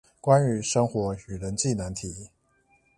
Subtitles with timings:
[0.19, 2.31] 關於生活與人際難題